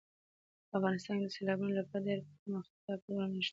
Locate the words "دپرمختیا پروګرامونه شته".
2.09-3.49